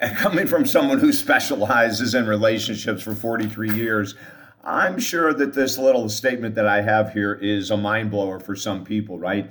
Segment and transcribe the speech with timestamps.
[0.00, 4.14] And coming from someone who specializes in relationships for 43 years,
[4.64, 8.56] I'm sure that this little statement that I have here is a mind blower for
[8.56, 9.50] some people, right?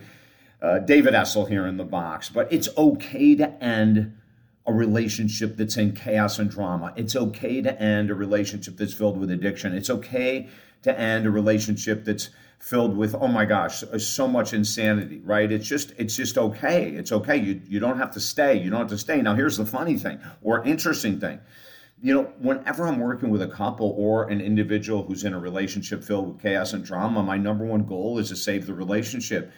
[0.61, 2.29] Uh, David Essel here in the box.
[2.29, 4.17] But it's okay to end
[4.67, 6.91] a relationship that's in chaos and drama.
[6.95, 9.73] It's okay to end a relationship that's filled with addiction.
[9.73, 10.49] It's okay
[10.81, 15.51] to end a relationship that's filled with oh my gosh uh, so much insanity right?
[15.51, 16.89] It's just it's just okay.
[16.89, 17.37] It's okay.
[17.37, 18.59] You you don't have to stay.
[18.59, 19.21] You don't have to stay.
[19.21, 21.39] Now here's the funny thing or interesting thing.
[22.01, 26.03] You know whenever i'm working with a couple or an individual who's in a relationship
[26.03, 29.51] filled with chaos and drama my number one goal is to save the relationship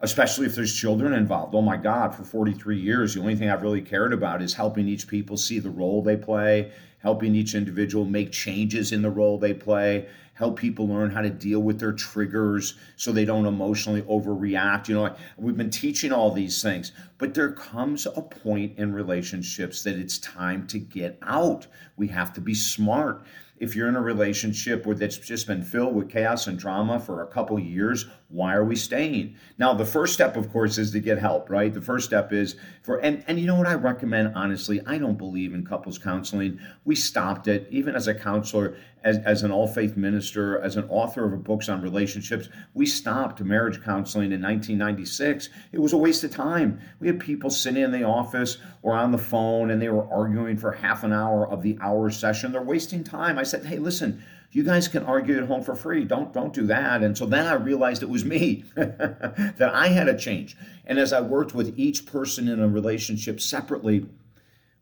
[0.00, 1.54] especially if there's children involved.
[1.54, 4.88] Oh my God, for 43 years, the only thing I've really cared about is helping
[4.88, 6.72] each people see the role they play,
[7.02, 11.28] helping each individual make changes in the role they play, help people learn how to
[11.28, 14.88] deal with their triggers so they don't emotionally overreact.
[14.88, 19.82] You know, we've been teaching all these things, but there comes a point in relationships
[19.82, 21.66] that it's time to get out.
[21.96, 23.22] We have to be smart
[23.60, 27.22] if you're in a relationship where that's just been filled with chaos and drama for
[27.22, 29.36] a couple years, why are we staying?
[29.58, 31.72] Now, the first step, of course, is to get help, right?
[31.72, 34.80] The first step is for, and, and you know what I recommend, honestly?
[34.86, 36.58] I don't believe in couples counseling.
[36.86, 40.88] We stopped it, even as a counselor, as, as an all faith minister, as an
[40.88, 42.48] author of books on relationships.
[42.74, 45.48] We stopped marriage counseling in 1996.
[45.72, 46.80] It was a waste of time.
[47.00, 50.56] We had people sitting in the office or on the phone and they were arguing
[50.56, 52.52] for half an hour of the hour session.
[52.52, 53.38] They're wasting time.
[53.38, 56.04] I said, hey, listen, you guys can argue at home for free.
[56.04, 57.02] Don't don't do that.
[57.02, 60.56] And so then I realized it was me that I had to change.
[60.86, 64.06] And as I worked with each person in a relationship separately,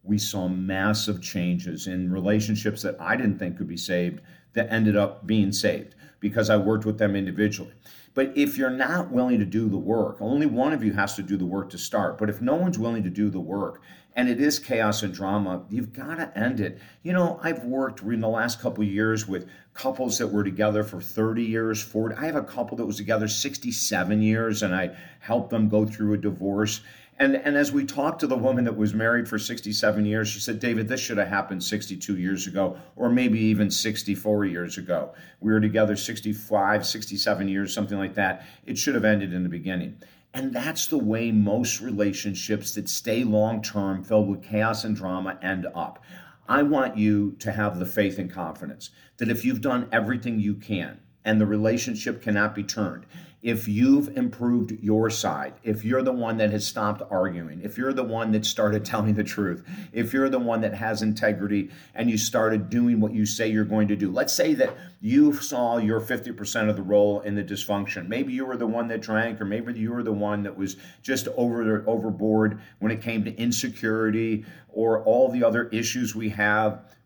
[0.03, 4.21] we saw massive changes in relationships that I didn't think could be saved
[4.55, 7.73] that ended up being saved because I worked with them individually.
[8.15, 11.23] But if you're not willing to do the work, only one of you has to
[11.23, 12.19] do the work to start.
[12.19, 13.81] But if no one's willing to do the work,
[14.17, 16.81] and it is chaos and drama, you've got to end it.
[17.05, 21.01] You know, I've worked in the last couple years with couples that were together for
[21.01, 22.17] 30 years, 40.
[22.17, 26.15] I have a couple that was together 67 years, and I helped them go through
[26.15, 26.81] a divorce.
[27.21, 30.39] And, and as we talked to the woman that was married for 67 years, she
[30.39, 35.13] said, David, this should have happened 62 years ago, or maybe even 64 years ago.
[35.41, 38.47] We were together 65, 67 years, something like that.
[38.67, 39.97] It should have ended in the beginning.
[40.33, 45.39] And that's the way most relationships that stay long term, filled with chaos and drama,
[45.43, 46.05] end up.
[46.49, 50.55] I want you to have the faith and confidence that if you've done everything you
[50.55, 53.07] can and the relationship cannot be turned,
[53.41, 57.93] if you've improved your side, if you're the one that has stopped arguing, if you're
[57.93, 62.11] the one that started telling the truth, if you're the one that has integrity and
[62.11, 64.11] you started doing what you say you're going to do.
[64.11, 68.09] Let's say that you saw your 50% of the role in the dysfunction.
[68.09, 70.77] Maybe you were the one that drank, or maybe you were the one that was
[71.03, 76.97] just over overboard when it came to insecurity or all the other issues we have.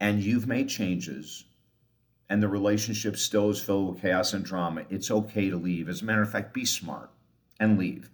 [0.00, 1.44] And you've made changes
[2.28, 5.88] and the relationship still is filled with chaos and drama, it's okay to leave.
[5.88, 7.10] As a matter of fact, be smart
[7.60, 8.10] and leave.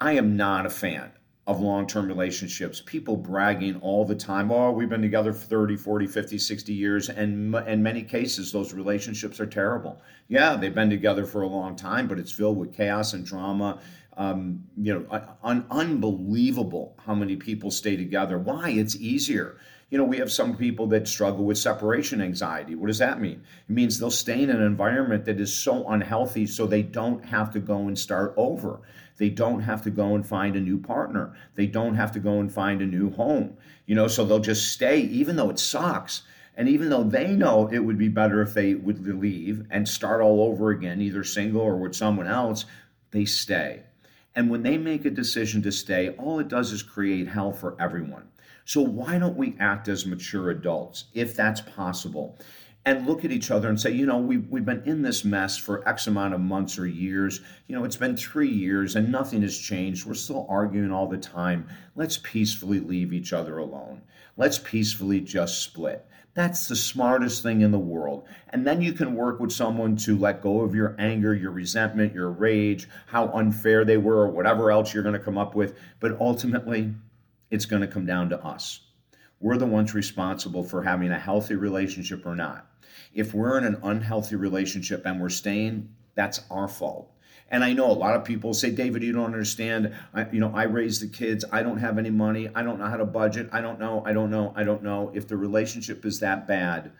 [0.00, 1.12] I am not a fan
[1.46, 2.82] of long term relationships.
[2.84, 7.08] People bragging all the time, oh, we've been together for 30, 40, 50, 60 years.
[7.08, 10.00] And in many cases, those relationships are terrible.
[10.28, 13.80] Yeah, they've been together for a long time, but it's filled with chaos and drama.
[14.16, 18.38] Um, you know, un- unbelievable how many people stay together.
[18.38, 18.70] Why?
[18.70, 19.58] It's easier
[19.90, 22.76] you know, we have some people that struggle with separation anxiety.
[22.76, 23.42] What does that mean?
[23.68, 27.52] It means they'll stay in an environment that is so unhealthy so they don't have
[27.52, 28.80] to go and start over.
[29.16, 31.34] They don't have to go and find a new partner.
[31.56, 33.56] They don't have to go and find a new home.
[33.86, 36.22] You know, so they'll just stay even though it sucks.
[36.56, 40.20] And even though they know it would be better if they would leave and start
[40.20, 42.64] all over again, either single or with someone else,
[43.10, 43.82] they stay.
[44.36, 47.76] And when they make a decision to stay, all it does is create hell for
[47.80, 48.28] everyone.
[48.70, 52.38] So why don't we act as mature adults, if that's possible,
[52.84, 55.58] and look at each other and say, you know, we've, we've been in this mess
[55.58, 57.40] for X amount of months or years.
[57.66, 60.06] You know, it's been three years and nothing has changed.
[60.06, 61.66] We're still arguing all the time.
[61.96, 64.02] Let's peacefully leave each other alone.
[64.36, 66.06] Let's peacefully just split.
[66.34, 68.28] That's the smartest thing in the world.
[68.50, 72.14] And then you can work with someone to let go of your anger, your resentment,
[72.14, 75.76] your rage, how unfair they were, or whatever else you're going to come up with.
[75.98, 76.94] But ultimately,
[77.50, 78.80] it's going to come down to us.
[79.40, 82.66] We're the ones responsible for having a healthy relationship or not.
[83.14, 87.10] If we're in an unhealthy relationship and we're staying, that's our fault.
[87.48, 89.92] And I know a lot of people say, David, you don't understand.
[90.14, 91.44] I, you know, I raise the kids.
[91.50, 92.48] I don't have any money.
[92.54, 93.48] I don't know how to budget.
[93.50, 94.04] I don't know.
[94.06, 94.52] I don't know.
[94.54, 95.10] I don't know.
[95.14, 96.92] If the relationship is that bad,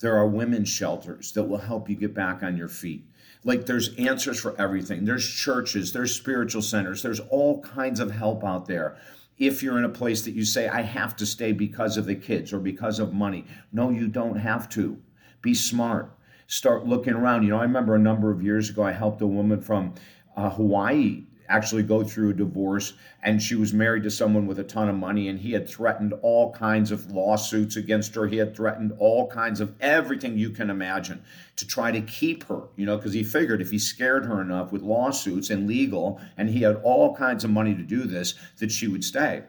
[0.00, 3.04] there are women's shelters that will help you get back on your feet.
[3.44, 5.04] Like there's answers for everything.
[5.04, 8.96] There's churches, there's spiritual centers, there's all kinds of help out there
[9.38, 12.14] if you're in a place that you say, I have to stay because of the
[12.14, 13.44] kids or because of money.
[13.72, 15.00] No, you don't have to.
[15.42, 16.16] Be smart.
[16.48, 17.44] Start looking around.
[17.44, 19.94] You know, I remember a number of years ago, I helped a woman from
[20.36, 24.64] uh, Hawaii actually go through a divorce and she was married to someone with a
[24.64, 28.26] ton of money and he had threatened all kinds of lawsuits against her.
[28.26, 31.22] He had threatened all kinds of everything you can imagine
[31.56, 34.72] to try to keep her you know because he figured if he scared her enough
[34.72, 38.70] with lawsuits and legal and he had all kinds of money to do this that
[38.70, 39.42] she would stay.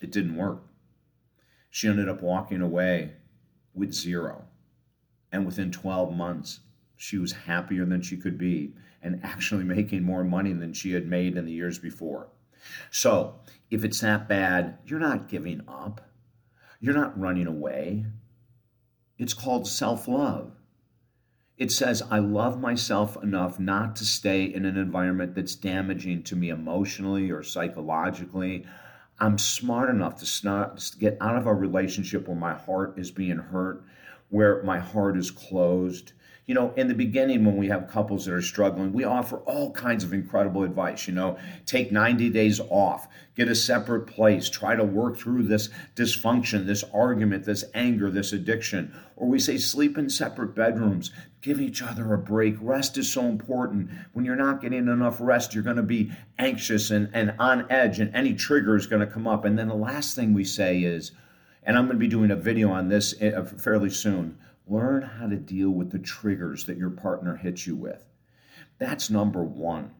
[0.00, 0.62] It didn't work.
[1.70, 3.12] She ended up walking away
[3.74, 4.44] with zero
[5.32, 6.60] and within 12 months
[6.96, 11.06] she was happier than she could be and actually making more money than she had
[11.06, 12.28] made in the years before.
[12.90, 16.08] So, if it's that bad, you're not giving up.
[16.80, 18.06] You're not running away.
[19.18, 20.52] It's called self love.
[21.56, 26.36] It says, I love myself enough not to stay in an environment that's damaging to
[26.36, 28.66] me emotionally or psychologically.
[29.20, 33.12] I'm smart enough to, snot, to get out of a relationship where my heart is
[33.12, 33.84] being hurt,
[34.30, 36.12] where my heart is closed
[36.46, 39.72] you know, in the beginning, when we have couples that are struggling, we offer all
[39.72, 41.08] kinds of incredible advice.
[41.08, 45.70] You know, take 90 days off, get a separate place, try to work through this
[45.96, 48.94] dysfunction, this argument, this anger, this addiction.
[49.16, 52.56] Or we say sleep in separate bedrooms, give each other a break.
[52.60, 53.90] Rest is so important.
[54.12, 58.00] When you're not getting enough rest, you're going to be anxious and, and on edge,
[58.00, 59.46] and any trigger is going to come up.
[59.46, 61.12] And then the last thing we say is,
[61.62, 65.26] and I'm going to be doing a video on this eh, fairly soon Learn how
[65.26, 68.06] to deal with the triggers that your partner hits you with.
[68.78, 69.90] That's number one.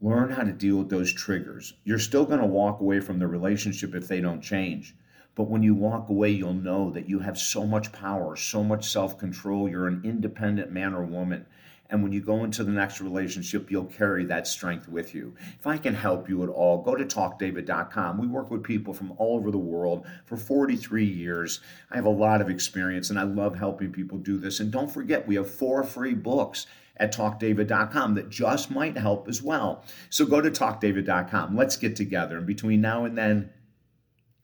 [0.00, 1.74] Learn how to deal with those triggers.
[1.84, 4.94] You're still going to walk away from the relationship if they don't change.
[5.34, 8.90] But when you walk away, you'll know that you have so much power, so much
[8.90, 9.68] self control.
[9.68, 11.46] You're an independent man or woman.
[11.92, 15.34] And when you go into the next relationship, you'll carry that strength with you.
[15.58, 18.16] If I can help you at all, go to talkdavid.com.
[18.16, 21.60] We work with people from all over the world for 43 years.
[21.90, 24.58] I have a lot of experience and I love helping people do this.
[24.58, 26.66] And don't forget, we have four free books
[26.96, 29.84] at talkdavid.com that just might help as well.
[30.08, 31.54] So go to talkdavid.com.
[31.54, 32.38] Let's get together.
[32.38, 33.50] And between now and then,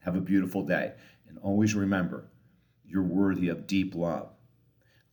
[0.00, 0.92] have a beautiful day.
[1.26, 2.28] And always remember,
[2.84, 4.34] you're worthy of deep love.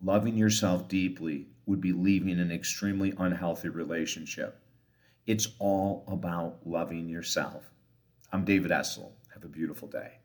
[0.02, 4.60] Loving yourself deeply would be leaving an extremely unhealthy relationship.
[5.26, 7.72] It's all about loving yourself.
[8.32, 9.12] I'm David Essel.
[9.34, 10.20] Have a beautiful day.